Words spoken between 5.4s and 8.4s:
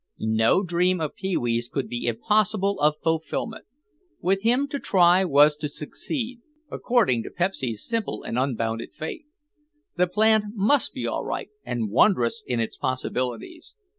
to succeed, according to Pepsy's simple and